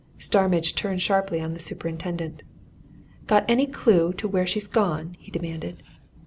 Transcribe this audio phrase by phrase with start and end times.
[0.17, 2.41] Starmidge turned sharply on the superintendent.
[3.27, 5.83] "Got any clue to where she's gone?" he demanded.